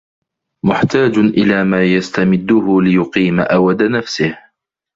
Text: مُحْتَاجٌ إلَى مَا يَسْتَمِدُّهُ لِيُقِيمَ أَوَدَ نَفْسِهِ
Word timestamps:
مُحْتَاجٌ 0.65 1.17
إلَى 1.19 1.63
مَا 1.63 1.83
يَسْتَمِدُّهُ 1.83 2.81
لِيُقِيمَ 2.81 3.39
أَوَدَ 3.39 3.83
نَفْسِهِ 3.83 4.39